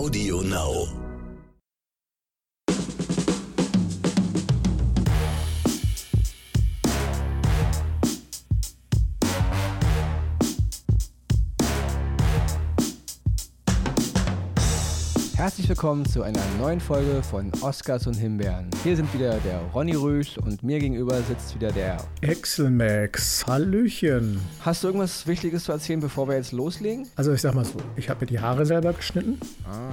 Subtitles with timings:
[0.00, 0.99] Audio Now.
[15.60, 18.70] Herzlich willkommen zu einer neuen Folge von Oscars und Himbeeren.
[18.82, 21.98] Hier sind wieder der Ronny Rüsch und mir gegenüber sitzt wieder der.
[22.22, 24.40] Exelmax, Hallöchen.
[24.62, 27.06] Hast du irgendwas Wichtiges zu erzählen, bevor wir jetzt loslegen?
[27.14, 29.38] Also ich sag mal so, ich habe mir die Haare selber geschnitten.
[29.66, 29.90] Ah.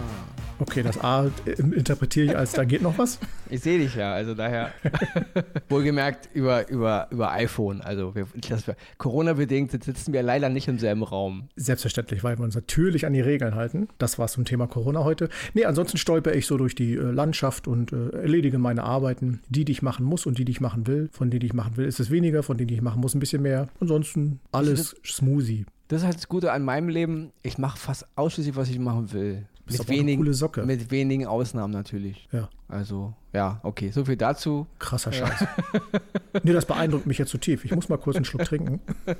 [0.59, 3.19] Okay, das A interpretiere ich als, da geht noch was.
[3.49, 4.71] Ich sehe dich ja, also daher.
[5.69, 7.81] Wohlgemerkt über, über, über iPhone.
[7.81, 11.49] Also wir, das wir, Corona-bedingt sitzen wir leider nicht im selben Raum.
[11.55, 13.87] Selbstverständlich, weil wir uns natürlich an die Regeln halten.
[13.99, 15.29] Das war's zum Thema Corona heute.
[15.53, 19.63] Nee, ansonsten stolper ich so durch die äh, Landschaft und äh, erledige meine Arbeiten, die,
[19.63, 21.09] die ich machen muss und die, die ich machen will.
[21.11, 23.13] Von denen, die ich machen will, ist es weniger, von denen, die ich machen muss,
[23.13, 23.67] ein bisschen mehr.
[23.79, 25.65] Ansonsten alles smoothie.
[25.87, 27.31] Das ist halt das Gute an meinem Leben.
[27.43, 29.45] Ich mache fast ausschließlich, was ich machen will.
[29.67, 30.65] Bist Mit auch eine wenigen, coole Socke.
[30.65, 32.27] mit wenigen Ausnahmen natürlich.
[32.31, 34.67] Ja, Also, ja, okay, so viel dazu.
[34.79, 35.45] krasser Scheiß.
[36.43, 37.65] nee, das beeindruckt mich jetzt zu tief.
[37.65, 38.79] Ich muss mal kurz einen Schluck trinken.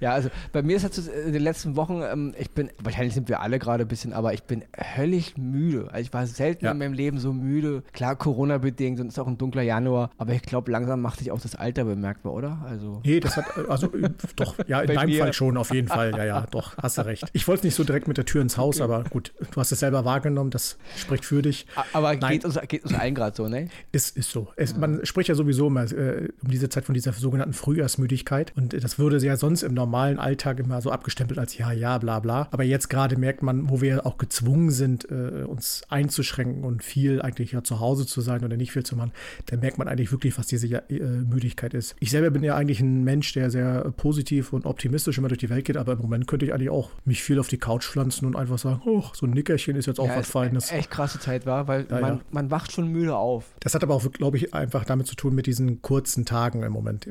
[0.00, 3.28] Ja, also bei mir ist es in den letzten Wochen, ähm, ich bin, wahrscheinlich sind
[3.28, 4.62] wir alle gerade ein bisschen, aber ich bin
[4.96, 5.88] höllisch müde.
[5.92, 6.72] Also ich war selten Ja.
[6.72, 7.82] in meinem Leben so müde.
[7.92, 11.30] Klar, Corona-bedingt und es ist auch ein dunkler Januar, aber ich glaube, langsam macht sich
[11.30, 12.58] auch das Alter bemerkbar, oder?
[12.68, 13.00] Also.
[13.04, 15.22] Nee, das hat, äh, also äh, doch, ja, in Bei deinem mir.
[15.22, 16.10] Fall schon, auf jeden Fall.
[16.10, 17.24] Ja, ja, doch, hast du recht.
[17.32, 19.72] Ich wollte es nicht so direkt mit der Tür ins Haus, aber gut, du hast
[19.72, 21.66] es selber wahrgenommen, das spricht für dich.
[21.94, 22.32] Aber Nein.
[22.32, 23.68] geht uns, geht uns allen gerade so, ne?
[23.92, 24.48] Ist, ist so.
[24.56, 28.52] Es, Man spricht ja sowieso immer äh, um diese Zeit von dieser sogenannten Frühjahrsmüdigkeit.
[28.56, 32.20] Und das würde ja sonst im normalen Alltag immer so abgestempelt als ja, ja, bla
[32.20, 32.48] bla.
[32.50, 37.22] Aber jetzt gerade merkt man, wo wir auch gezwungen sind, äh, uns einzuschränken und viel
[37.22, 39.12] eigentlich ja zu Hause zu sein oder nicht viel zu machen,
[39.46, 41.94] da merkt man eigentlich wirklich, was diese äh, Müdigkeit ist.
[42.00, 45.50] Ich selber bin ja eigentlich ein Mensch, der sehr positiv und optimistisch immer durch die
[45.50, 48.26] Welt geht, aber im Moment könnte ich eigentlich auch mich viel auf die Couch pflanzen
[48.26, 50.72] und einfach sagen, oh, so ein Nickerchen ist jetzt auch Ja, was es Feines.
[50.72, 52.20] echt krasse Zeit war, weil Ja, man, ja.
[52.30, 53.44] man wacht schon müde auf.
[53.60, 56.72] Das hat aber auch, glaube ich, einfach damit zu tun mit diesen kurzen Tagen im
[56.72, 57.06] Moment.
[57.06, 57.10] Äh,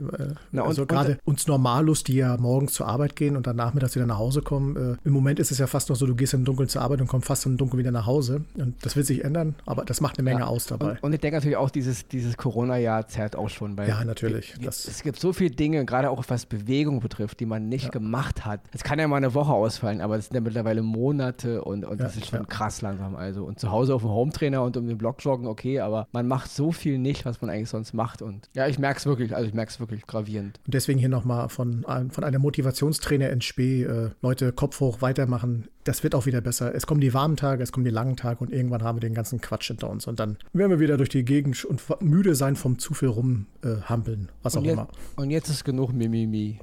[0.51, 3.55] Na, und- also und- gerade uns Normalos, die ja morgens zur Arbeit gehen und dann
[3.55, 4.75] nachmittags wieder nach Hause kommen.
[4.75, 7.01] Äh, Im Moment ist es ja fast noch so, du gehst im Dunkeln zur Arbeit
[7.01, 8.43] und kommst fast im Dunkeln wieder nach Hause.
[8.55, 10.47] Und das wird sich ändern, aber das macht eine Menge Ja.
[10.47, 10.91] aus dabei.
[10.91, 13.77] Und, und ich denke natürlich auch, dieses, dieses Corona-Jahr zerrt auch schon.
[13.77, 14.53] Weil Ja, natürlich.
[14.59, 17.91] Es, Das- es gibt so viele Dinge, gerade auch was Bewegung betrifft, die man nicht
[17.91, 18.59] gemacht hat.
[18.71, 21.99] Es kann ja mal eine Woche ausfallen, aber das sind ja mittlerweile Monate und, und
[21.99, 22.45] das Ja, ist schon ja.
[22.45, 23.15] krass langsam.
[23.15, 26.27] Also und zu Hause auf dem Hometrainer und um den Block joggen, okay, aber man
[26.27, 28.21] macht so viel nicht, was man eigentlich sonst macht.
[28.21, 30.59] Und ja, ich merke es wirklich, also ich merke es wirklich gravierend.
[30.65, 35.67] Und deswegen hier nochmal von, von einer Motivationstrainer in Spee, äh, Leute, Kopf hoch, weitermachen.
[35.83, 36.73] Das wird auch wieder besser.
[36.73, 39.13] Es kommen die warmen Tage, es kommen die langen Tage und irgendwann haben wir den
[39.13, 40.07] ganzen Quatsch hinter uns.
[40.07, 44.25] Und dann werden wir wieder durch die Gegend und müde sein vom zu viel rumhampeln,
[44.25, 44.87] äh, was auch Und jetzt, immer.
[45.17, 46.59] und jetzt ist genug Mimimi.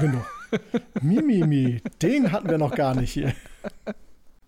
[0.00, 0.24] Genau.
[1.02, 3.32] Mimimi, den hatten wir noch gar nicht hier.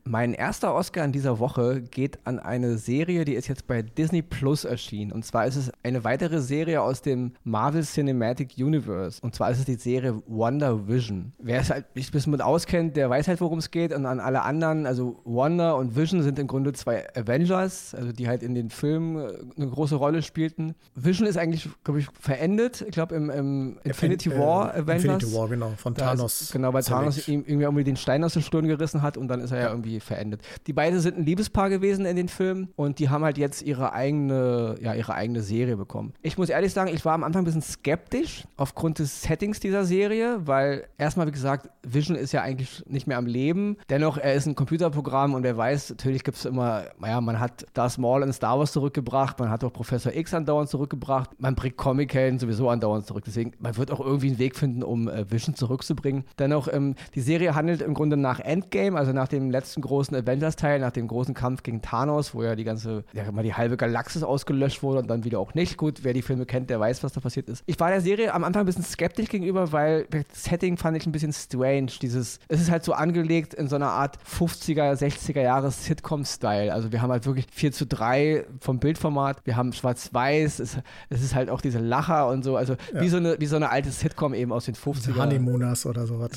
[0.07, 4.23] Mein erster Oscar in dieser Woche geht an eine Serie, die ist jetzt bei Disney
[4.23, 5.13] Plus erschienen.
[5.13, 9.21] Und zwar ist es eine weitere Serie aus dem Marvel Cinematic Universe.
[9.23, 11.33] Und zwar ist es die Serie Wonder Vision.
[11.39, 13.95] Wer es halt nicht ein bisschen mit auskennt, der weiß halt, worum es geht.
[13.95, 18.29] Und an alle anderen, also Wonder und Vision sind im Grunde zwei Avengers, also die
[18.29, 20.75] halt in den Filmen äh, eine große Rolle spielten.
[20.95, 22.83] Vision ist eigentlich, glaube ich, verendet.
[22.83, 25.05] Ich glaube, im, im Infinity Äh, War Avengers.
[25.05, 26.43] Infinity War, genau, von Thanos.
[26.43, 29.29] Ist, genau, weil Thanos ihm irgendwie irgendwie den Stein aus der Stirn gerissen hat und
[29.29, 30.43] dann ist er ja, irgendwie verendet.
[30.66, 33.93] Die beiden sind ein Liebespaar gewesen in den Filmen und die haben halt jetzt ihre
[33.93, 36.12] eigene, ja, ihre eigene Serie bekommen.
[36.22, 39.84] Ich muss ehrlich sagen, ich war am Anfang ein bisschen skeptisch aufgrund des Settings dieser
[39.84, 43.77] Serie, weil erstmal, wie gesagt, Vision ist ja eigentlich nicht mehr am Leben.
[43.91, 47.66] Dennoch, er ist ein Computerprogramm und wer weiß, natürlich gibt es immer, naja, man hat
[47.75, 51.76] Darth Maul in Star Wars zurückgebracht, man hat auch Professor X andauernd zurückgebracht, man bringt
[51.76, 53.25] Comic-Helden sowieso andauernd zurück.
[53.26, 56.25] Deswegen, man wird auch irgendwie einen Weg finden, um äh, Vision zurückzubringen.
[56.38, 60.81] Dennoch, ähm, die Serie handelt im Grunde nach Endgame, also nach dem letzten großen Avengers-Teil,
[60.81, 64.22] nach dem großen Kampf gegen Thanos, wo ja die ganze, ja mal die halbe Galaxis
[64.22, 65.77] ausgelöscht wurde und dann wieder auch nicht.
[65.77, 67.62] Gut, wer die Filme kennt, der weiß, was da passiert ist.
[67.67, 71.06] Ich war der Serie am Anfang ein bisschen skeptisch gegenüber, weil das Setting fand ich
[71.06, 71.93] ein bisschen strange.
[72.00, 76.73] Dieses, es ist halt so angelegt in so einer Art 50er, 60er Jahre Sitcom-Style.
[76.73, 80.79] Also wir haben halt wirklich 4 zu 3 vom Bildformat, wir haben schwarz-weiß, es,
[81.11, 83.70] es ist halt auch diese Lacher und so, also wie, so eine, wie so eine
[83.70, 85.17] alte Sitcom eben aus den 50er.
[85.17, 86.31] Honeymooners oder sowas.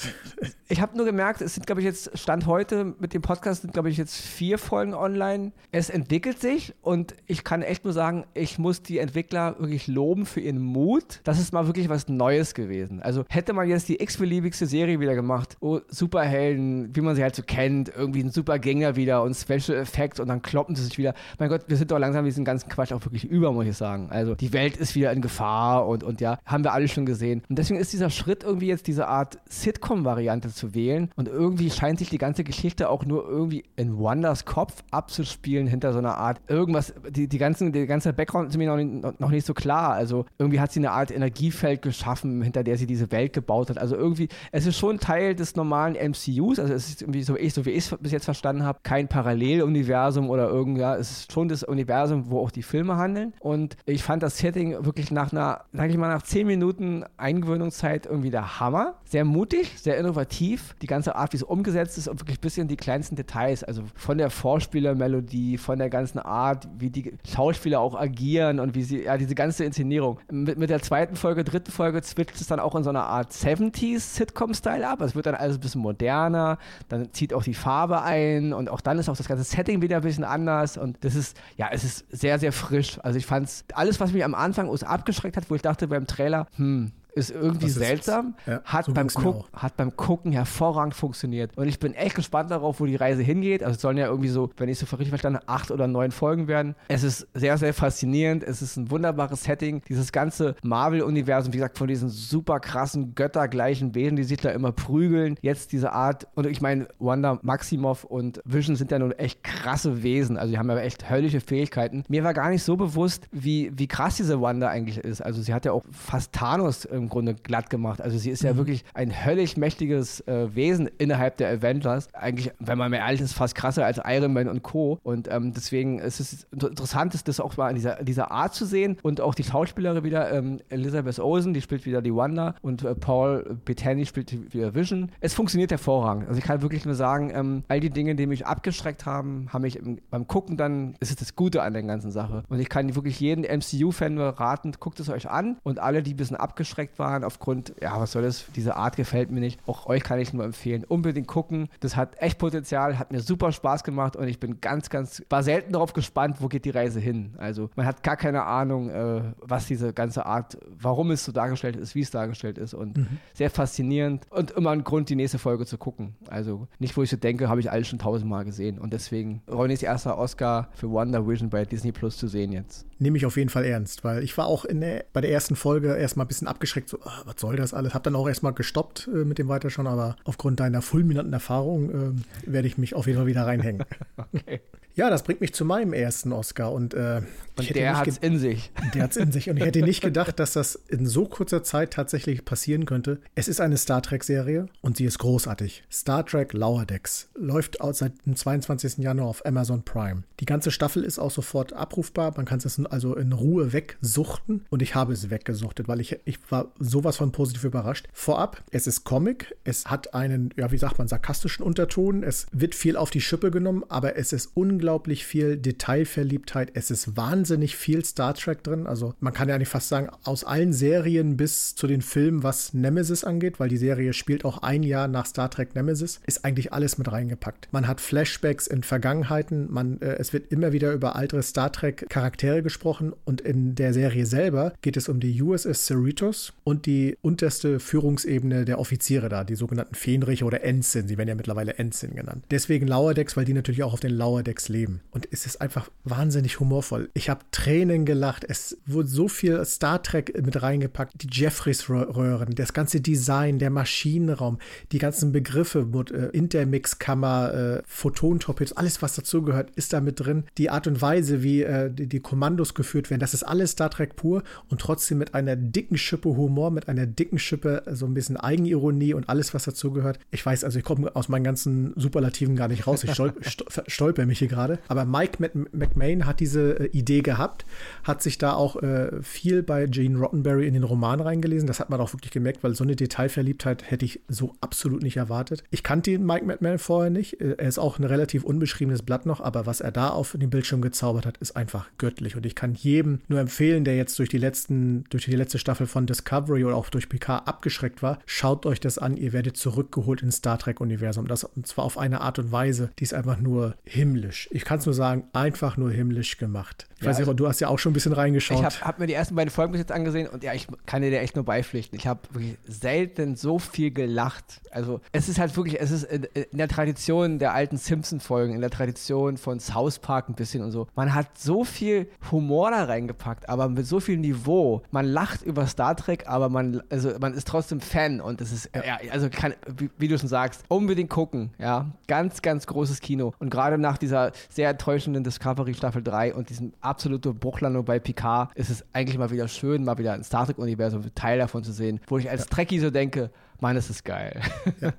[0.67, 3.73] Ich habe nur gemerkt, es sind, glaube ich, jetzt, Stand heute mit dem Podcast sind,
[3.73, 5.51] glaube ich, jetzt vier Folgen online.
[5.71, 10.25] Es entwickelt sich und ich kann echt nur sagen, ich muss die Entwickler wirklich loben
[10.25, 11.21] für ihren Mut.
[11.23, 13.01] Das ist mal wirklich was Neues gewesen.
[13.01, 17.35] Also hätte man jetzt die x-beliebigste Serie wieder gemacht, oh, Superhelden, wie man sie halt
[17.35, 20.97] so kennt, irgendwie ein super Gänger wieder und Special Effects und dann kloppen sie sich
[20.97, 21.13] wieder.
[21.39, 24.07] Mein Gott, wir sind doch langsam diesen ganzen Quatsch auch wirklich über, muss ich sagen.
[24.09, 27.43] Also die Welt ist wieder in Gefahr und, und ja, haben wir alle schon gesehen.
[27.49, 31.99] Und deswegen ist dieser Schritt irgendwie jetzt diese Art Sitcom-Variante zu wählen und irgendwie scheint
[31.99, 36.39] sich die ganze Geschichte auch nur irgendwie in Wonders Kopf abzuspielen hinter so einer Art
[36.47, 39.93] irgendwas, die, die ganzen, die ganze Background ist mir noch nicht, noch nicht so klar.
[39.93, 43.77] Also irgendwie hat sie eine Art Energiefeld geschaffen, hinter der sie diese Welt gebaut hat.
[43.77, 47.53] Also irgendwie, es ist schon Teil des normalen MCUs, also es ist irgendwie so, ich,
[47.53, 51.31] so wie ich es bis jetzt verstanden habe, kein Paralleluniversum oder irgendwie, ja, es ist
[51.31, 53.33] schon das Universum, wo auch die Filme handeln.
[53.39, 58.05] Und ich fand das Setting wirklich nach einer, sag ich mal, nach zehn Minuten Eingewöhnungszeit
[58.05, 58.95] irgendwie der Hammer.
[59.05, 60.75] Sehr mutig, sehr innovativ.
[60.81, 63.63] Die ganze Art, wie es umgesetzt ist und wirklich bis in die kleinsten Details.
[63.63, 68.83] Also von der Vorspielermelodie, von der ganzen Art, wie die Schauspieler auch agieren und wie
[68.83, 70.19] sie, ja, diese ganze Inszenierung.
[70.31, 73.31] Mit, mit der zweiten Folge, dritten Folge switcht es dann auch in so einer Art
[73.31, 75.01] 70s-Sitcom-Style ab.
[75.01, 76.57] Es wird dann alles ein bisschen moderner,
[76.89, 79.97] dann zieht auch die Farbe ein und auch dann ist auch das ganze Setting wieder
[79.97, 82.99] ein bisschen anders und das ist, ja, es ist sehr, sehr frisch.
[83.03, 86.07] Also ich fand es, alles, was mich am Anfang abgeschreckt hat, wo ich dachte beim
[86.07, 90.93] Trailer, hm, ist irgendwie ist, seltsam, ja, hat, so beim Guck, hat beim Gucken hervorragend
[90.93, 91.57] funktioniert.
[91.57, 93.63] Und ich bin echt gespannt darauf, wo die Reise hingeht.
[93.63, 96.11] Also es sollen ja irgendwie so, wenn ich so richtig verstanden habe, acht oder neun
[96.11, 96.75] Folgen werden.
[96.87, 98.43] Es ist sehr, sehr faszinierend.
[98.43, 99.81] Es ist ein wunderbares Setting.
[99.89, 104.71] Dieses ganze Marvel-Universum, wie gesagt, von diesen super krassen, göttergleichen Wesen, die sich da immer
[104.71, 105.35] prügeln.
[105.41, 110.03] Jetzt diese Art, und ich meine, Wanda Maximoff und Vision sind ja nun echt krasse
[110.03, 110.37] Wesen.
[110.37, 112.03] Also die haben ja echt höllische Fähigkeiten.
[112.07, 115.21] Mir war gar nicht so bewusst, wie, wie krass diese Wanda eigentlich ist.
[115.21, 118.01] Also sie hat ja auch fast Thanos irgendwie im Grunde glatt gemacht.
[118.01, 118.57] Also sie ist ja mhm.
[118.57, 122.13] wirklich ein höllisch mächtiges äh, Wesen innerhalb der Avengers.
[122.13, 124.99] Eigentlich, wenn man mir ehrlich ist, fast krasser als Iron Man und Co.
[125.03, 128.65] Und ähm, deswegen ist es interessant, ist das auch mal in dieser, dieser Art zu
[128.65, 128.97] sehen.
[129.03, 132.93] Und auch die Schauspielerin wieder, ähm, Elizabeth Olsen, die spielt wieder die Wanda und äh,
[132.95, 135.11] Paul Bettany spielt wieder Vision.
[135.19, 136.27] Es funktioniert hervorragend.
[136.27, 139.61] Also ich kann wirklich nur sagen, ähm, all die Dinge, die mich abgeschreckt haben, haben
[139.61, 142.43] mich im, beim Gucken dann, ist es das Gute an der ganzen Sache.
[142.49, 146.13] Und ich kann wirklich jeden MCU-Fan nur raten, guckt es euch an und alle, die
[146.13, 149.59] ein bisschen abgeschreckt waren aufgrund, ja, was soll das, diese Art gefällt mir nicht.
[149.67, 151.69] Auch euch kann ich nur empfehlen, unbedingt gucken.
[151.79, 155.43] Das hat echt Potenzial, hat mir super Spaß gemacht und ich bin ganz, ganz, war
[155.43, 157.33] selten darauf gespannt, wo geht die Reise hin.
[157.37, 161.75] Also man hat gar keine Ahnung, äh, was diese ganze Art, warum es so dargestellt
[161.75, 163.07] ist, wie es dargestellt ist und mhm.
[163.33, 166.15] sehr faszinierend und immer ein Grund, die nächste Folge zu gucken.
[166.29, 169.83] Also nicht, wo ich so denke, habe ich alles schon tausendmal gesehen und deswegen Ronnys
[169.83, 172.85] erster Oscar für Wonder Vision bei Disney Plus zu sehen jetzt.
[172.99, 175.55] Nehme ich auf jeden Fall ernst, weil ich war auch in der, bei der ersten
[175.55, 177.93] Folge erstmal ein bisschen abgeschreckt, so, ah, was soll das alles?
[177.93, 182.51] Hab dann auch erstmal gestoppt äh, mit dem Weiterschauen, aber aufgrund deiner fulminanten Erfahrung äh,
[182.51, 183.85] werde ich mich auf jeden Fall wieder reinhängen.
[184.33, 184.61] okay.
[184.97, 187.21] Ja, das bringt mich zu meinem ersten Oscar und, äh,
[187.55, 188.71] und der hat es in sich.
[188.95, 191.61] Der hat es in sich und ich hätte nicht gedacht, dass das in so kurzer
[191.61, 193.19] Zeit tatsächlich passieren könnte.
[193.35, 195.83] Es ist eine Star Trek Serie und sie ist großartig.
[195.91, 198.97] Star Trek Lower Decks läuft seit dem 22.
[198.97, 200.23] Januar auf Amazon Prime.
[200.39, 202.33] Die ganze Staffel ist auch sofort abrufbar.
[202.35, 206.39] Man kann es also in Ruhe wegsuchten und ich habe es weggesuchtet, weil ich, ich
[206.49, 208.07] war sowas von positiv überrascht.
[208.13, 212.23] Vorab, es ist Comic, es hat einen, ja, wie sagt man, sarkastischen Unterton.
[212.23, 216.71] Es wird viel auf die Schippe genommen, aber es ist unglaublich unglaublich viel Detailverliebtheit.
[216.73, 218.87] Es ist wahnsinnig viel Star Trek drin.
[218.87, 222.73] Also man kann ja eigentlich fast sagen, aus allen Serien bis zu den Filmen, was
[222.73, 226.71] Nemesis angeht, weil die Serie spielt auch ein Jahr nach Star Trek Nemesis, ist eigentlich
[226.71, 227.67] alles mit reingepackt.
[227.73, 232.05] Man hat Flashbacks in Vergangenheiten, man, äh, es wird immer wieder über ältere Star Trek
[232.07, 237.17] Charaktere gesprochen und in der Serie selber geht es um die USS Cerritos und die
[237.21, 241.09] unterste Führungsebene der Offiziere da, die sogenannten Fähnriche oder Ensign.
[241.09, 242.45] Sie werden ja mittlerweile Ensign genannt.
[242.51, 245.01] Deswegen Lower Decks, weil die natürlich auch auf den Lower Decks leben leben.
[245.11, 247.09] Und es ist einfach wahnsinnig humorvoll.
[247.13, 248.45] Ich habe Tränen gelacht.
[248.47, 251.13] Es wurde so viel Star Trek mit reingepackt.
[251.23, 254.59] Die Jeffries-Röhren, das ganze Design, der Maschinenraum,
[254.91, 260.43] die ganzen Begriffe, äh, Intermix-Kammer, äh, Photontorpedos, alles, was dazugehört, ist da mit drin.
[260.57, 264.15] Die Art und Weise, wie äh, die, Kommandos geführt werden, das ist alles Star Trek
[264.15, 268.37] pur und trotzdem mit einer dicken Schippe Humor, mit einer dicken Schippe so ein bisschen
[268.37, 270.19] Eigenironie und alles, was dazugehört.
[270.29, 273.03] Ich weiß, also ich komme aus meinen ganzen Superlativen gar nicht raus.
[273.03, 273.33] Ich stol
[273.87, 274.79] stolper mich hier gerade gerade.
[274.87, 275.37] Aber Mike
[275.71, 277.65] McMahon hat diese äh, Idee gehabt,
[278.03, 281.67] hat sich da auch äh, viel bei Gene Rottenberry in den Roman reingelesen.
[281.67, 285.17] Das hat man auch wirklich gemerkt, weil so eine Detailverliebtheit hätte ich so absolut nicht
[285.17, 285.63] erwartet.
[285.69, 287.39] Ich kannte den Mike McMahon vorher nicht.
[287.39, 290.49] Äh, er ist auch ein relativ unbeschriebenes Blatt noch, aber was er da auf dem
[290.49, 292.35] Bildschirm gezaubert hat, ist einfach göttlich.
[292.35, 295.87] Und ich kann jedem nur empfehlen, der jetzt durch die letzten, durch die letzte Staffel
[295.87, 299.17] von Discovery oder auch durch PK abgeschreckt war, schaut euch das an.
[299.17, 301.27] Ihr werdet zurückgeholt ins Star Trek-Universum.
[301.55, 304.61] Und zwar auf eine Art und Weise, die ist einfach nur himmlisch himmlisch.
[304.61, 306.87] Ich kann es nur sagen, einfach nur himmlisch gemacht.
[306.97, 308.57] Ich Ja, weiß nicht, also- du hast ja auch schon ein bisschen reingeschaut.
[308.57, 311.01] Ich habe hab mir die ersten beiden Folgen bis jetzt angesehen und ja, ich kann
[311.01, 311.97] dir echt nur beipflichten.
[311.97, 314.61] Ich habe wirklich selten so viel gelacht.
[314.71, 318.61] Also es ist halt wirklich, es ist in, in der Tradition der alten Simpson-Folgen, in
[318.61, 320.87] der Tradition von South Park ein bisschen und so.
[320.95, 324.81] Man hat so viel Humor da reingepackt, aber mit so viel Niveau.
[324.91, 328.69] Man lacht über Star Trek, aber man, also man ist trotzdem Fan und es ist,
[328.75, 331.51] ja, also kann, wie, wie du schon sagst, unbedingt gucken.
[331.59, 333.33] Ja, ganz, ganz großes Kino.
[333.39, 338.53] Und gerade nach dieser sehr enttäuschenden Discovery Staffel 3 und diesem absolute Bruchlandung bei Picard
[338.55, 341.99] ist es eigentlich mal wieder schön, mal wieder ein Star Trek-Universum Teil davon zu sehen,
[342.07, 343.29] wo ich als Trekkie so denke,
[343.59, 344.39] Mann, ist geil.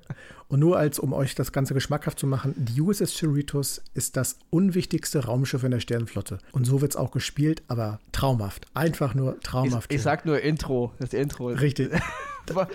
[0.49, 4.39] Und nur als, um euch das Ganze geschmackhaft zu machen, die USS Cerritos ist das
[4.51, 6.39] unwichtigste Raumschiff in der Sternenflotte.
[6.53, 8.67] Und so wird es auch gespielt, aber traumhaft.
[8.75, 9.93] Einfach nur Ich, traumhaft.
[9.93, 11.49] ich sag nur Intro, das Intro.
[11.49, 11.91] Richtig.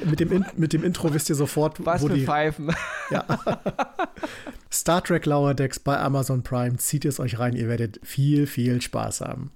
[0.06, 2.74] mit, dem In mit dem Intro wisst ihr sofort, Was wo für die Pfeifen.
[4.72, 6.78] Star Trek Lower Decks bei Amazon Prime.
[6.78, 9.52] Zieht es euch rein, ihr werdet viel, viel Spaß haben.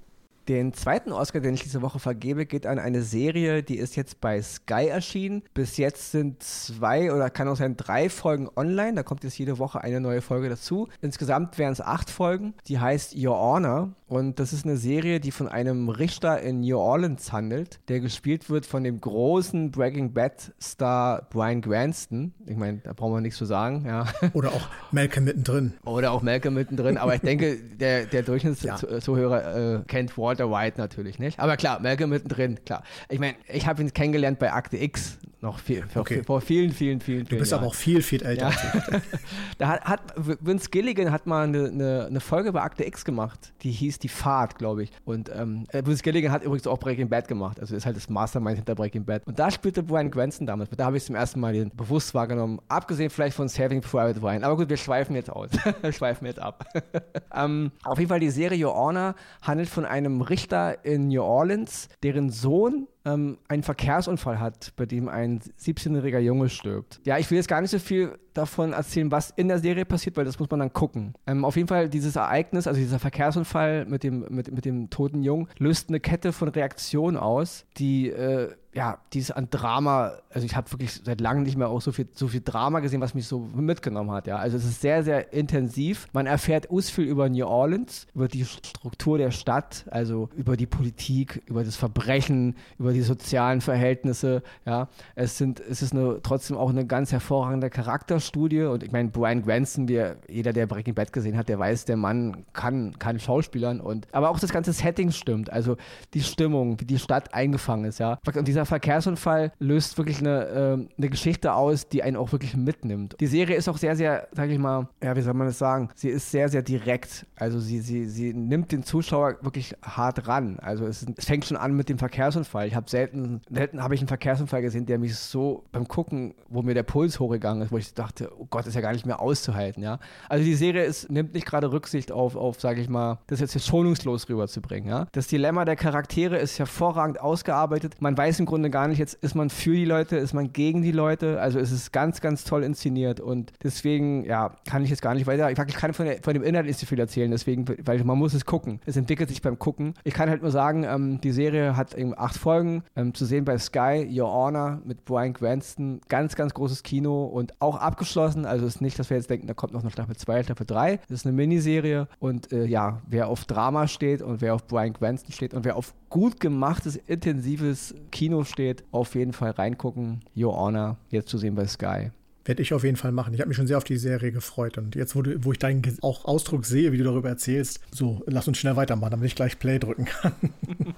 [0.47, 4.21] Den zweiten Oscar, den ich diese Woche vergebe, geht an eine Serie, die ist jetzt
[4.21, 5.43] bei Sky erschienen.
[5.53, 8.93] Bis jetzt sind zwei oder kann auch sein drei Folgen online.
[8.93, 10.87] Da kommt jetzt jede Woche eine neue Folge dazu.
[11.01, 12.53] Insgesamt wären es acht Folgen.
[12.67, 13.91] Die heißt Your Honor.
[14.07, 18.49] Und das ist eine Serie, die von einem Richter in New Orleans handelt, der gespielt
[18.49, 22.33] wird von dem großen Breaking Bad Star Brian Cranston.
[22.45, 24.05] Ich meine, da brauchen wir nichts zu sagen, ja.
[24.33, 25.73] Oder auch Malcolm mittendrin.
[25.83, 26.97] Oder auch Malcolm mittendrin.
[26.97, 31.39] Aber ich denke, der, der Durchschnittszuhörer äh, kennt Walter White natürlich nicht.
[31.39, 32.83] Aber klar, Malcolm mittendrin, klar.
[33.09, 36.23] Ich meine, ich habe ihn kennengelernt bei Akte X noch viel, vor, Okay.
[36.23, 37.61] vor vielen, vielen, vielen, Du vielen bist Jahren.
[37.63, 38.49] aber auch viel, viel älter.
[38.49, 39.01] Ja.
[39.59, 40.01] Da hat, hat
[40.41, 44.07] Vince Gilligan hat mal eine, eine, eine Folge bei Akte X gemacht, die hieß Die
[44.07, 44.91] Fahrt, glaube ich.
[45.03, 48.07] Und ähm, äh, Vince Gilligan hat übrigens auch Breaking Bad gemacht, also ist halt das
[48.09, 49.25] Mastermind hinter Breaking Bad.
[49.25, 50.69] Und da spielte Brian Cranston damals.
[50.75, 54.43] Da habe ich zum ersten Mal den bewusst wahrgenommen, abgesehen vielleicht von Saving Private Ryan.
[54.43, 55.49] Aber gut, wir schweifen jetzt aus.
[55.81, 56.65] wir schweifen jetzt ab.
[57.35, 61.89] ähm, auf jeden Fall die Serie Your Honor handelt von einem Richter in New Orleans,
[62.03, 66.99] deren Sohn ähm, einen Verkehrsunfall hat, bei dem ein 17-jähriger Junge stirbt.
[67.05, 70.17] Ja, ich will jetzt gar nicht so viel davon erzählen, was in der Serie passiert,
[70.17, 71.13] weil das muss man dann gucken.
[71.25, 75.23] Ähm, auf jeden Fall dieses Ereignis, also dieser Verkehrsunfall mit dem, mit, mit dem toten
[75.23, 80.45] Jungen, löst eine Kette von Reaktionen aus, die äh, ja, die ist an Drama, also
[80.45, 83.15] ich habe wirklich seit langem nicht mehr auch so viel, so viel Drama gesehen, was
[83.15, 84.37] mich so mitgenommen hat, ja.
[84.37, 86.07] Also es ist sehr, sehr intensiv.
[86.13, 90.67] Man erfährt us viel über New Orleans, über die Struktur der Stadt, also über die
[90.67, 94.89] Politik, über das Verbrechen, über die sozialen Verhältnisse, ja.
[95.15, 99.41] Es sind, es ist eine, trotzdem auch eine ganz hervorragende Charakterstudie und ich meine, Brian
[99.41, 103.81] Granson, der, jeder, der Breaking Bad gesehen hat, der weiß, der Mann kann, kann Schauspielern
[103.81, 105.77] und, aber auch das ganze Setting stimmt, also
[106.13, 108.19] die Stimmung, wie die Stadt eingefangen ist, ja.
[108.35, 113.15] Und dieser Verkehrsunfall löst wirklich eine, ähm, eine Geschichte aus, die einen auch wirklich mitnimmt.
[113.19, 115.89] Die Serie ist auch sehr, sehr, sag ich mal, ja, wie soll man das sagen?
[115.95, 117.25] Sie ist sehr, sehr direkt.
[117.35, 120.59] Also sie, sie, sie nimmt den Zuschauer wirklich hart ran.
[120.59, 122.67] Also es, es fängt schon an mit dem Verkehrsunfall.
[122.67, 126.61] Ich habe selten, selten habe ich einen Verkehrsunfall gesehen, der mich so beim Gucken, wo
[126.61, 129.19] mir der Puls hochgegangen ist, wo ich dachte, oh Gott, ist ja gar nicht mehr
[129.19, 129.99] auszuhalten, ja.
[130.29, 133.59] Also die Serie ist, nimmt nicht gerade Rücksicht auf, auf, sage ich mal, das jetzt
[133.65, 135.07] schonungslos rüberzubringen, ja.
[135.11, 137.95] Das Dilemma der Charaktere ist hervorragend ausgearbeitet.
[137.99, 140.81] Man weiß im Grunde gar nicht, jetzt ist man für die Leute, ist man gegen
[140.81, 141.39] die Leute.
[141.39, 145.27] Also es ist ganz, ganz toll inszeniert und deswegen, ja, kann ich jetzt gar nicht
[145.27, 145.51] weiter.
[145.51, 148.33] Ich, kann von, der, von dem Inhalt nicht so viel erzählen, deswegen, weil man muss
[148.33, 148.79] es gucken.
[148.85, 149.93] Es entwickelt sich beim Gucken.
[150.03, 153.45] Ich kann halt nur sagen, ähm, die Serie hat eben acht Folgen ähm, zu sehen
[153.45, 156.01] bei Sky, Your Honor mit Brian Cranston.
[156.07, 158.45] Ganz, ganz großes Kino und auch abgeschlossen.
[158.45, 160.65] Also es ist nicht, dass wir jetzt denken, da kommt noch eine Staffel 2, Staffel
[160.65, 160.97] 3.
[161.07, 164.93] Das ist eine Miniserie und äh, ja, wer auf Drama steht und wer auf Brian
[164.93, 170.21] Cranston steht und wer auf gut gemachtes, intensives Kino steht, auf jeden Fall reingucken.
[170.35, 172.11] Your Honor, jetzt zu sehen bei Sky.
[172.45, 173.33] Werde ich auf jeden Fall machen.
[173.33, 174.77] Ich habe mich schon sehr auf die Serie gefreut.
[174.77, 178.23] Und jetzt, wo, du, wo ich deinen auch Ausdruck sehe, wie du darüber erzählst, so,
[178.25, 180.31] lass uns schnell weitermachen, damit ich gleich Play drücken kann.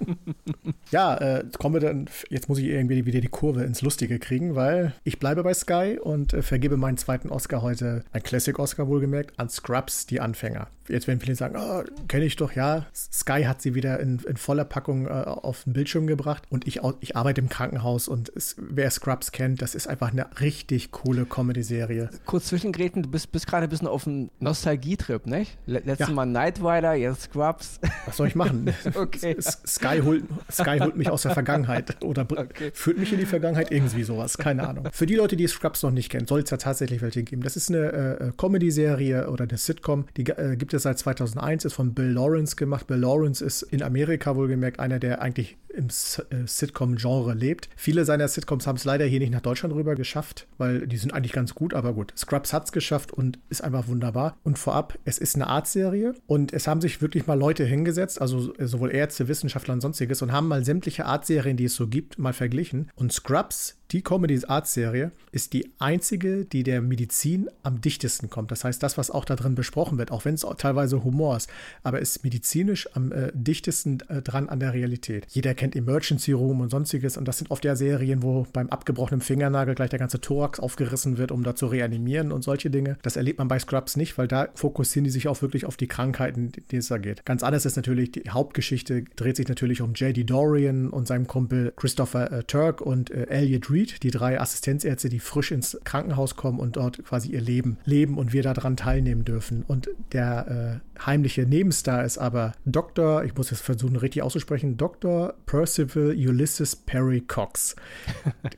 [0.92, 4.54] ja, äh, kommen wir dann, jetzt muss ich irgendwie wieder die Kurve ins Lustige kriegen,
[4.54, 9.36] weil ich bleibe bei Sky und äh, vergebe meinen zweiten Oscar heute, ein Classic-Oscar wohlgemerkt,
[9.40, 10.68] an Scrubs, die Anfänger.
[10.90, 12.86] Jetzt werden viele sagen, oh, kenne ich doch, ja.
[12.94, 16.80] Sky hat sie wieder in, in voller Packung äh, auf den Bildschirm gebracht und ich,
[17.00, 21.24] ich arbeite im Krankenhaus und es, wer Scrubs kennt, das ist einfach eine richtig coole
[21.24, 22.10] Comedy-Serie.
[22.26, 25.56] Kurz zwischengräten, du bist, bist gerade ein bisschen auf einem Nostalgietrip, nicht?
[25.66, 26.14] Le letztes Ja.
[26.14, 27.80] Mal Knight Rider, jetzt Scrubs.
[28.06, 28.72] Was soll ich machen?
[28.94, 29.36] Okay.
[29.40, 32.70] Sky holt, Sky holt mich aus der Vergangenheit oder Okay.
[32.74, 34.88] führt mich in die Vergangenheit, irgendwie sowas, keine Ahnung.
[34.92, 37.42] Für die Leute, die Scrubs noch nicht kennen, soll es ja tatsächlich welche geben.
[37.42, 41.74] Das ist eine äh, Comedy-Serie oder eine Sitcom, die äh, gibt es seit 2001, ist
[41.74, 42.86] von Bill Lawrence gemacht.
[42.86, 47.68] Bill Lawrence ist in Amerika wohlgemerkt einer der eigentlich im äh, Sitcom-Genre lebt.
[47.74, 51.12] Viele seiner Sitcoms haben es leider hier nicht nach Deutschland rüber geschafft, weil die sind
[51.12, 52.12] eigentlich ganz gut, aber gut.
[52.16, 54.36] Scrubs hat es geschafft und ist einfach wunderbar.
[54.44, 58.52] Und vorab, es ist eine Art-Serie und es haben sich wirklich mal Leute hingesetzt, also
[58.58, 62.32] sowohl Ärzte, Wissenschaftler und sonstiges, und haben mal sämtliche Art-Serien, die es so gibt, mal
[62.32, 62.90] verglichen.
[62.94, 68.52] Und Scrubs die Comedy Art Serie ist die einzige, die der Medizin am dichtesten kommt.
[68.52, 71.50] Das heißt, das, was auch da drin besprochen wird, auch wenn es teilweise Humor ist,
[71.82, 75.26] aber ist medizinisch am äh, dichtesten äh, dran an der Realität.
[75.30, 79.20] Jeder kennt Emergency Room und sonstiges und das sind oft ja Serien, wo beim abgebrochenen
[79.20, 82.98] Fingernagel gleich der ganze Thorax aufgerissen wird, um da zu reanimieren und solche Dinge.
[83.02, 85.86] Das erlebt man bei Scrubs nicht, weil da fokussieren die sich auch wirklich auf die
[85.86, 87.24] Krankheiten, die es da geht.
[87.24, 90.24] Ganz anders ist natürlich, die Hauptgeschichte dreht sich natürlich um J.D.
[90.24, 95.18] Dorian und seinem Kumpel Christopher äh, Turk und äh, Elliot Reed die drei Assistenzärzte, die
[95.18, 99.64] frisch ins Krankenhaus kommen und dort quasi ihr Leben leben und wir daran teilnehmen dürfen.
[99.66, 105.34] Und der äh, heimliche Nebenstar ist aber Dr., ich muss es versuchen richtig auszusprechen, Dr.
[105.50, 107.74] Percival Ulysses Perry Cox.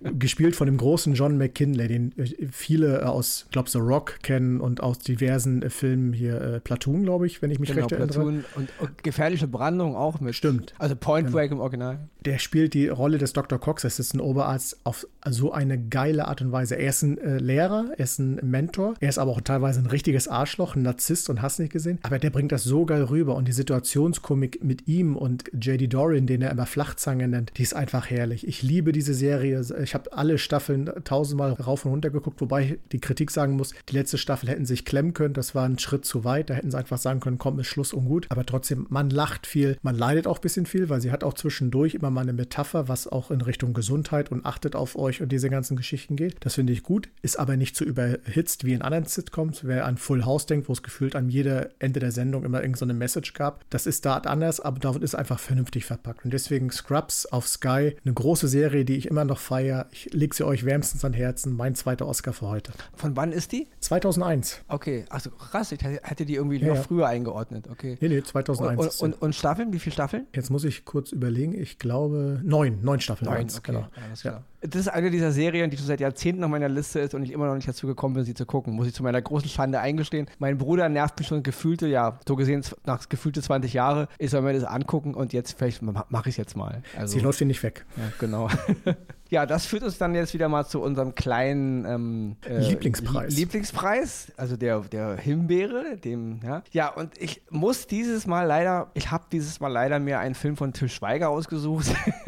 [0.18, 4.82] gespielt von dem großen John McKinley, den äh, viele aus, glaube The Rock kennen und
[4.82, 8.12] aus diversen äh, Filmen hier, äh, Platoon, glaube ich, wenn ich mich genau, recht erinnere.
[8.12, 10.34] Platoon und, und, gefährliche Brandung auch mit.
[10.34, 10.74] Stimmt.
[10.78, 11.38] Also Point genau.
[11.38, 11.98] Break im Original.
[12.24, 13.58] Der spielt die Rolle des Dr.
[13.58, 16.76] Cox, das ist ein Oberarzt, auf so eine geile Art und Weise.
[16.76, 19.86] Er ist ein äh, Lehrer, er ist ein Mentor, er ist aber auch teilweise ein
[19.86, 21.98] richtiges Arschloch, ein Narzisst und hast nicht gesehen.
[22.02, 25.88] Aber der bringt das so geil rüber und die Situationskomik mit ihm und J.D.
[25.88, 28.44] Dorian, den er immer Flachzange nennt, die ist einfach herrlich.
[28.44, 29.64] Ich liebe diese Serie.
[29.84, 33.72] Ich habe alle Staffeln tausendmal rauf und runter geguckt, wobei ich die Kritik sagen muss,
[33.88, 35.32] die letzte Staffel hätten sich klemmen können.
[35.32, 36.50] Das war ein Schritt zu weit.
[36.50, 38.26] Da hätten sie einfach sagen können, komm, ist Schluss und gut.
[38.30, 41.34] Aber trotzdem, man lacht viel, man leidet auch ein bisschen viel, weil sie hat auch
[41.34, 45.30] zwischendurch immer mal eine Metapher, was auch in Richtung Gesundheit und achtet auf euch und
[45.30, 46.34] diese ganzen Geschichten geht.
[46.40, 49.60] Das finde ich gut, ist aber nicht so überhitzt wie in anderen Sitcoms.
[49.62, 52.92] Wer an Full House denkt, wo es gefühlt an jeder Ende der Sendung immer irgendeine
[52.92, 56.24] so Message gab, das ist da anders, aber David ist einfach vernünftig verpackt.
[56.24, 59.86] Und deswegen Scrubs auf Sky, eine große Serie, die ich immer noch feiere.
[59.92, 61.56] Ich lege sie euch wärmstens an Herzen.
[61.56, 62.72] Mein zweiter Oscar für heute.
[62.94, 63.68] Von wann ist die?
[63.80, 64.62] 2001.
[64.68, 66.82] Okay, also krass, ich hätte die irgendwie ja, noch ja.
[66.82, 67.68] früher eingeordnet.
[67.70, 67.96] Okay.
[68.00, 69.00] Nee, nee, 2001.
[69.00, 69.72] Und, und, und, Staffeln?
[69.72, 70.26] Wie viele Staffeln?
[70.34, 71.54] Jetzt muss ich kurz überlegen.
[71.54, 73.30] Ich glaube neun, neun Staffeln.
[73.30, 73.60] Neun, okay.
[73.62, 73.88] Genau.
[74.06, 74.34] Alles klar.
[74.34, 77.22] Ja das ist eine dieser Serien, die schon seit Jahrzehnten auf meiner Liste ist und
[77.22, 78.74] ich immer noch nicht dazu gekommen bin, sie zu gucken.
[78.74, 80.26] Muss ich zu meiner großen Schande eingestehen.
[80.38, 84.08] Mein Bruder nervt mich schon gefühlte, ja, so gesehen nach gefühlte 20 Jahre.
[84.18, 86.82] Ich soll mir das angucken und jetzt vielleicht mache ich es jetzt mal.
[86.96, 87.84] Also, sie läuft hier nicht weg.
[87.96, 88.48] Ja, genau.
[89.32, 93.34] Ja, das führt uns dann jetzt wieder mal zu unserem kleinen ähm, äh, Lieblingspreis.
[93.34, 96.62] Lieblingspreis, also der, der Himbeere, dem, ja.
[96.70, 100.58] Ja, und ich muss dieses Mal leider, ich habe dieses Mal leider mir einen Film
[100.58, 101.86] von Till Schweiger ausgesucht.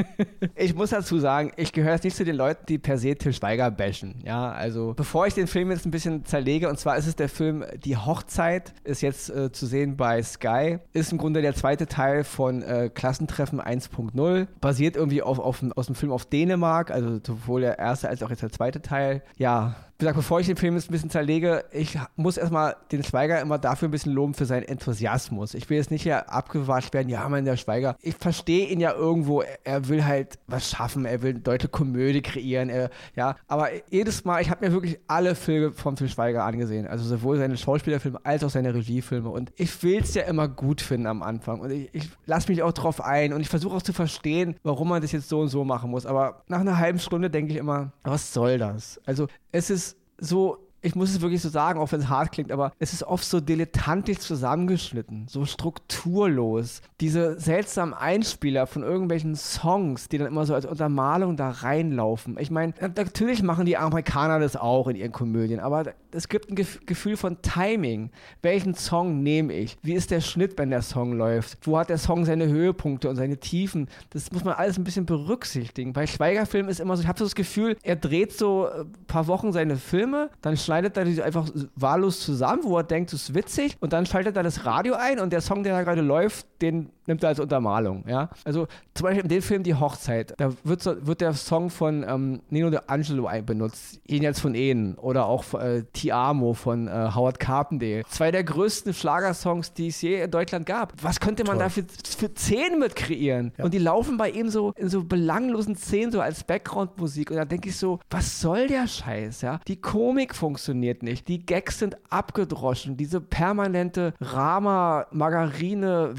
[0.56, 3.34] ich muss dazu sagen, ich gehöre jetzt nicht zu den Leuten, die per se Till
[3.34, 4.22] Schweiger bashen.
[4.24, 7.28] Ja, also bevor ich den Film jetzt ein bisschen zerlege, und zwar ist es der
[7.28, 11.86] Film Die Hochzeit, ist jetzt äh, zu sehen bei Sky, ist im Grunde der zweite
[11.86, 17.20] Teil von äh, Klassentreffen 1.0, basiert irgendwie auf, auf, aus dem Film auf Dänemark, also
[17.24, 19.22] sowohl der erste als auch jetzt der zweite Teil.
[19.36, 23.40] Ja, gesagt, bevor ich den Film jetzt ein bisschen zerlege, ich muss erstmal den Schweiger
[23.40, 25.54] immer dafür ein bisschen loben für seinen Enthusiasmus.
[25.54, 27.96] Ich will jetzt nicht hier abgewascht werden, ja, man, der Schweiger.
[28.00, 32.22] Ich verstehe ihn ja irgendwo, er will halt was schaffen, er will eine deutsche Komödie
[32.22, 33.36] kreieren, er, ja.
[33.46, 36.86] Aber jedes Mal, ich habe mir wirklich alle Filme von Phil Schweiger angesehen.
[36.86, 39.28] Also sowohl seine Schauspielerfilme als auch seine Regiefilme.
[39.28, 41.60] Und ich will es ja immer gut finden am Anfang.
[41.60, 44.88] Und ich, ich lasse mich auch drauf ein und ich versuche auch zu verstehen, warum
[44.88, 46.06] man das jetzt so und so machen muss.
[46.06, 49.00] Aber nach einer halben Stunde denke ich immer, was soll das?
[49.06, 52.52] Also es ist so ich muss es wirklich so sagen, auch wenn es hart klingt,
[52.52, 56.82] aber es ist oft so dilettantisch zusammengeschnitten, so strukturlos.
[57.00, 62.36] Diese seltsamen Einspieler von irgendwelchen Songs, die dann immer so als Untermalung da reinlaufen.
[62.38, 66.54] Ich meine, natürlich machen die Amerikaner das auch in ihren Komödien, aber es gibt ein
[66.54, 68.10] Gefühl von Timing.
[68.42, 69.78] Welchen Song nehme ich?
[69.82, 71.58] Wie ist der Schnitt, wenn der Song läuft?
[71.62, 73.88] Wo hat der Song seine Höhepunkte und seine Tiefen?
[74.10, 75.94] Das muss man alles ein bisschen berücksichtigen.
[75.94, 79.26] Bei Schweigerfilmen ist immer so, ich habe so das Gefühl, er dreht so ein paar
[79.26, 83.28] Wochen seine Filme, dann schneidet schneidet er die einfach wahllos zusammen, wo er denkt, es
[83.28, 83.76] ist witzig.
[83.80, 86.90] Und dann schaltet er das Radio ein und der Song, der da gerade läuft, den
[87.06, 88.04] nimmt er als Untermalung.
[88.06, 88.30] Ja?
[88.44, 92.04] Also zum Beispiel in dem Film Die Hochzeit, da wird, so, wird der Song von
[92.08, 97.10] ähm, Nino de Angelo benutzt, Jenseits von Ehen oder auch äh, Ti Amo von äh,
[97.14, 98.02] Howard Carpendale.
[98.08, 100.92] Zwei der größten Schlagersongs, die es je in Deutschland gab.
[101.02, 101.64] Was könnte man Toll.
[101.64, 103.52] da für, für Szenen mit kreieren?
[103.56, 103.64] Ja.
[103.64, 107.44] Und die laufen bei ihm so in so belanglosen Szenen so als Background-Musik und da
[107.44, 109.42] denke ich so, was soll der Scheiß?
[109.42, 109.60] Ja?
[109.66, 111.28] Die Komik funktioniert nicht.
[111.28, 112.96] Die Gags sind abgedroschen.
[112.96, 116.12] Diese permanente Rama, Margarine,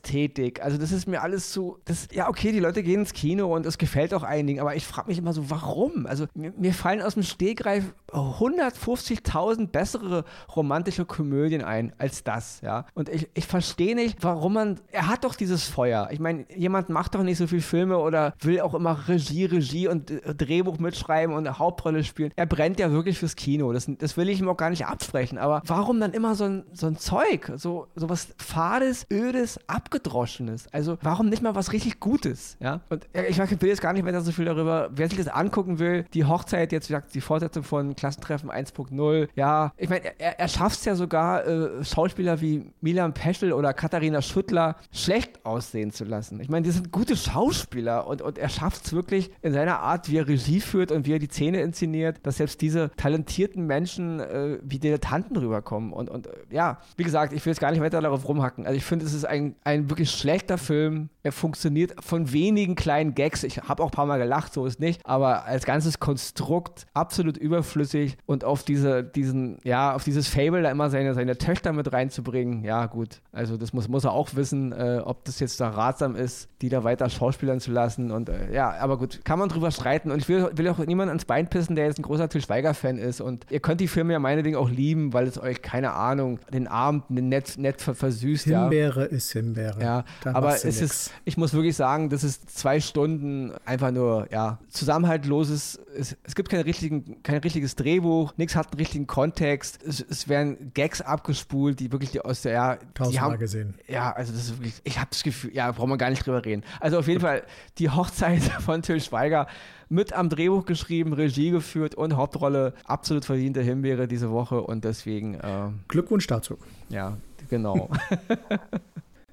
[0.00, 0.62] Werbeästhetik.
[0.62, 1.78] Also das ist mir alles zu.
[1.84, 4.86] Das, ja, okay, die Leute gehen ins Kino und es gefällt auch einigen, aber ich
[4.86, 6.06] frage mich immer so, warum?
[6.06, 12.86] Also mir, mir fallen aus dem Stegreif 150.000 bessere romantische Komödien ein als das, ja.
[12.94, 14.80] Und ich, ich verstehe nicht, warum man.
[14.90, 16.08] Er hat doch dieses Feuer.
[16.10, 19.88] Ich meine, jemand macht doch nicht so viele Filme oder will auch immer Regie, Regie
[19.88, 22.32] und äh, Drehbuch mitschreiben und eine Hauptrolle spielen.
[22.36, 23.72] Er brennt ja wirklich fürs Kino.
[23.72, 25.38] Das, das will ich ihm auch gar nicht absprechen.
[25.38, 27.52] Aber warum dann immer so ein, so ein Zeug?
[27.56, 29.58] So, so was Fades, Ödes,
[29.90, 30.68] Abgedroschenes.
[30.72, 32.56] Also warum nicht mal was richtig Gutes?
[32.60, 32.80] Ja.
[32.88, 34.90] Und ich will jetzt gar nicht mehr so viel darüber.
[34.94, 39.28] Wer sich das angucken will, die Hochzeit, jetzt wie gesagt, die Fortsetzung von Klassentreffen 1.0.
[39.34, 43.72] Ja, ich meine, er, er schafft es ja sogar, äh, Schauspieler wie Milan Peschel oder
[43.72, 46.40] Katharina Schüttler schlecht aussehen zu lassen.
[46.40, 50.08] Ich meine, die sind gute Schauspieler und, und er schafft es wirklich in seiner Art,
[50.08, 54.20] wie er Regie führt und wie er die Szene inszeniert, dass selbst diese talentierten Menschen
[54.20, 55.92] äh, wie Dilettanten rüberkommen.
[55.92, 58.66] Und, und äh, ja, wie gesagt, ich will jetzt gar nicht weiter darauf rumhacken.
[58.66, 61.08] Also ich finde, es ist ein, ein wirklich schlechter Film.
[61.22, 63.44] Er funktioniert von wenigen kleinen Gags.
[63.44, 65.00] Ich habe auch ein paar Mal gelacht, so ist nicht.
[65.04, 70.70] Aber als ganzes Konstrukt absolut überflüssig und auf diese, diesen, ja, auf dieses Fable da
[70.70, 73.20] immer seine, seine Töchter mit reinzubringen, ja gut.
[73.32, 76.68] Also das muss, muss er auch wissen, äh, ob das jetzt da ratsam ist, die
[76.68, 78.10] da weiter schauspielern zu lassen.
[78.10, 80.10] Und äh, ja, aber gut, kann man drüber streiten.
[80.10, 82.98] Und ich will, will auch niemanden ans Bein pissen, der jetzt ein großer Til Schweiger-Fan
[82.98, 83.20] ist.
[83.20, 86.66] Und ihr könnt die Filme ja meinetwegen auch lieben, weil es euch, keine Ahnung, den
[86.66, 88.44] Abend nett, nett versüßt.
[88.44, 89.06] Himbeere ja.
[89.06, 89.69] ist Himbeere.
[89.78, 90.80] Ja, da aber es nix.
[90.80, 96.34] ist, ich muss wirklich sagen, das ist zwei Stunden einfach nur, ja, zusammenhaltloses, es, es
[96.34, 99.80] gibt kein, richtigen, kein richtiges Drehbuch, nichts hat einen richtigen Kontext.
[99.82, 103.74] Es, es werden Gags abgespult, die wirklich die aus der, ja, Tausendmal gesehen.
[103.88, 106.44] Ja, also das ist wirklich, ich habe das Gefühl, ja, brauchen wir gar nicht drüber
[106.44, 106.64] reden.
[106.80, 107.42] Also auf jeden Fall
[107.78, 109.46] die Hochzeit von Till Schweiger
[109.88, 115.34] mit am Drehbuch geschrieben, Regie geführt und Hauptrolle absolut verdiente Himbeere diese Woche und deswegen.
[115.34, 116.56] Äh, Glückwunsch dazu.
[116.88, 117.16] Ja,
[117.48, 117.90] genau.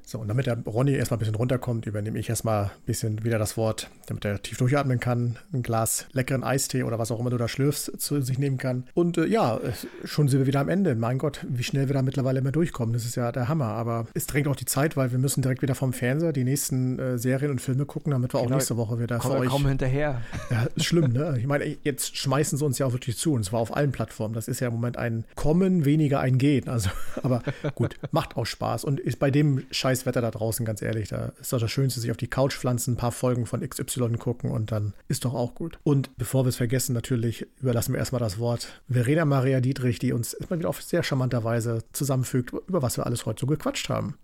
[0.10, 3.38] So, und damit der Ronny erstmal ein bisschen runterkommt, übernehme ich erstmal ein bisschen wieder
[3.38, 7.30] das Wort, damit er tief durchatmen kann, ein Glas leckeren Eistee oder was auch immer
[7.30, 8.86] du da schlürfst, zu sich nehmen kann.
[8.94, 9.60] Und äh, ja,
[10.06, 10.96] schon sind wir wieder am Ende.
[10.96, 12.94] Mein Gott, wie schnell wir da mittlerweile immer durchkommen.
[12.94, 13.66] Das ist ja der Hammer.
[13.66, 16.98] Aber es drängt auch die Zeit, weil wir müssen direkt wieder vom Fernseher die nächsten
[17.00, 19.50] äh, Serien und Filme gucken, damit wir genau, auch nächste Woche wieder für euch.
[19.50, 20.22] Kaum hinterher.
[20.50, 21.36] Ja, ist schlimm, ne?
[21.38, 24.34] Ich meine, jetzt schmeißen sie uns ja auch wirklich zu und zwar auf allen Plattformen.
[24.34, 26.70] Das ist ja im Moment ein Kommen, weniger ein Gehen.
[26.70, 26.92] Also,
[27.24, 27.44] aber
[27.76, 29.66] gut, macht auch Spaß und ist bei dem
[29.98, 32.94] Scheißwetter da draußen ganz ehrlich, da ist doch das Schönste, sich auf die Couch pflanzen,
[32.94, 35.80] ein paar Folgen von XY gucken und dann ist doch auch gut.
[35.84, 40.14] Und bevor wir es vergessen, natürlich überlassen wir erstmal das Wort Verena Maria Dietrich, die
[40.14, 43.90] uns immer wieder auf sehr charmanter Weise zusammenfügt, über was wir alles heute so gequatscht
[43.90, 44.18] haben.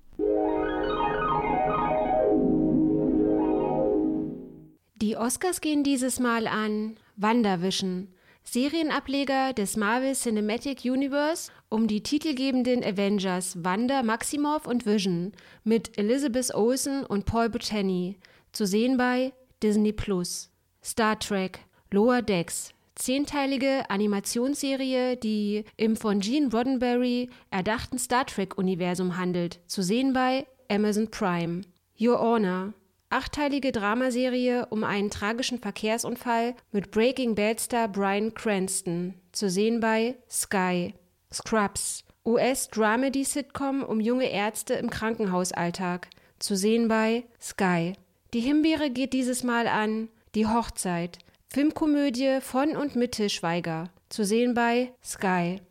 [5.01, 8.09] Die Oscars gehen dieses Mal an WandaVision.
[8.43, 15.31] Serienableger des Marvel Cinematic Universe um die titelgebenden Avengers Wanda Maximoff und Vision
[15.63, 18.17] mit Elizabeth Olsen und Paul Bettany
[18.51, 20.49] zu sehen bei Disney Plus.
[20.83, 21.59] Star Trek
[21.91, 30.13] Lower Decks zehnteilige Animationsserie, die im von Gene Roddenberry erdachten Star Trek-Universum handelt, zu sehen
[30.13, 31.61] bei Amazon Prime.
[31.99, 32.73] Your Honor
[33.13, 40.15] Achteilige Dramaserie um einen tragischen Verkehrsunfall mit Breaking Bad Star Bryan Cranston, zu sehen bei
[40.27, 40.95] Sky.
[41.31, 46.07] Scrubs, US-Dramedy-Sitcom um junge Ärzte im Krankenhausalltag,
[46.39, 47.93] zu sehen bei Sky.
[48.33, 54.25] Die Himbeere geht dieses Mal an Die Hochzeit, Filmkomödie von und mit Til Schweiger, zu
[54.25, 55.61] sehen bei Sky.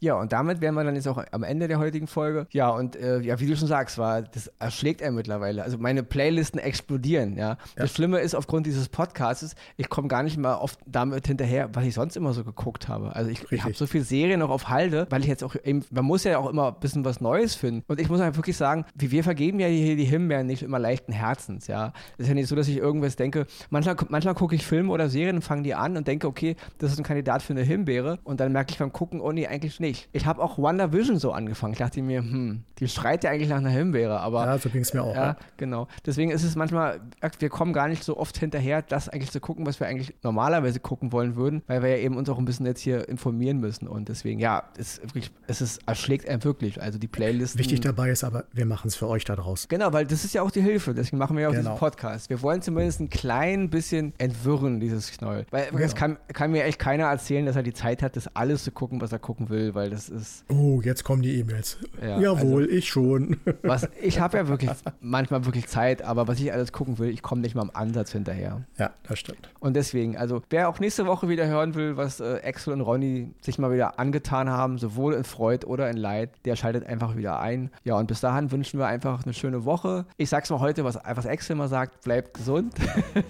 [0.00, 2.46] Ja, und damit wären wir dann jetzt auch am Ende der heutigen Folge.
[2.52, 5.62] Ja, und äh, ja, wie du schon sagst, war, das erschlägt er mittlerweile.
[5.62, 7.50] Also meine Playlisten explodieren, ja.
[7.50, 7.58] ja.
[7.76, 11.84] Das Schlimme ist, aufgrund dieses Podcasts, ich komme gar nicht mal oft damit hinterher, was
[11.84, 13.14] ich sonst immer so geguckt habe.
[13.14, 15.84] Also ich, ich habe so viele Serien noch auf Halde, weil ich jetzt auch eben,
[15.90, 17.84] man muss ja auch immer ein bisschen was Neues finden.
[17.86, 20.78] Und ich muss einfach wirklich sagen, wie wir vergeben ja hier die Himbeeren nicht immer
[20.78, 21.92] leichten Herzens, ja.
[22.16, 23.46] Das ist ja nicht so, dass ich irgendwas denke.
[23.68, 26.92] Manchmal, manchmal gucke ich Filme oder Serien und fange die an und denke, okay, das
[26.92, 28.18] ist ein Kandidat für eine Himbeere.
[28.24, 30.08] Und dann merke ich beim Gucken, oh nee, eigentlich nicht nicht.
[30.12, 31.72] Ich habe auch WandaVision so angefangen.
[31.72, 34.46] Ich dachte mir, hm, die schreit ja eigentlich nach einer Himbeere, aber.
[34.46, 35.14] Ja, so ging es mir auch.
[35.14, 35.88] Ja, ja, genau.
[36.06, 37.00] Deswegen ist es manchmal,
[37.38, 40.80] wir kommen gar nicht so oft hinterher, das eigentlich zu gucken, was wir eigentlich normalerweise
[40.80, 43.88] gucken wollen würden, weil wir ja eben uns auch ein bisschen jetzt hier informieren müssen.
[43.88, 46.80] Und deswegen, ja, es, wirklich, es ist, erschlägt einem wirklich.
[46.80, 47.58] Also die Playlist.
[47.58, 49.68] Wichtig dabei ist aber, wir machen es für euch da draußen.
[49.68, 50.94] Genau, weil das ist ja auch die Hilfe.
[50.94, 51.70] Deswegen machen wir ja auch genau.
[51.70, 52.30] diesen Podcast.
[52.30, 55.46] Wir wollen zumindest ein klein bisschen entwirren, dieses Knäuel.
[55.50, 55.82] Weil genau.
[55.82, 58.70] es kann, kann mir echt keiner erzählen, dass er die Zeit hat, das alles zu
[58.70, 60.44] gucken, was er gucken will, weil das ist.
[60.50, 61.78] Oh, jetzt kommen die E-Mails.
[62.02, 63.38] Ja, Jawohl, also- ich schon.
[63.62, 67.22] Was, ich habe ja wirklich manchmal wirklich Zeit, aber was ich alles gucken will, ich
[67.22, 68.62] komme nicht mal am Ansatz hinterher.
[68.78, 69.48] ja, das stimmt.
[69.58, 73.32] Und deswegen, also wer auch nächste Woche wieder hören will, was äh, Axel und Ronny
[73.40, 77.40] sich mal wieder angetan haben, sowohl in Freud oder in Leid, der schaltet einfach wieder
[77.40, 77.70] ein.
[77.84, 80.04] Ja, und bis dahin wünschen wir einfach eine schöne Woche.
[80.16, 82.74] Ich sag's mal heute, was, was Axel immer sagt, bleibt gesund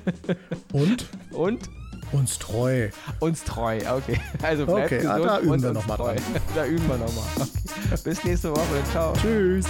[0.72, 1.68] Und und
[2.12, 2.88] uns treu.
[3.20, 3.79] uns treu.
[3.79, 6.14] Okay, also bleibt Okay, ah, gesund da üben und wir uns noch mal treu.
[6.14, 6.23] dran.
[6.55, 7.25] Da üben wir nochmal.
[7.37, 8.01] Okay.
[8.05, 8.85] Bis nächste Woche.
[8.92, 9.12] Ciao.
[9.14, 9.66] Tschüss.